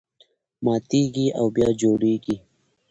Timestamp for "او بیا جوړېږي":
1.39-2.35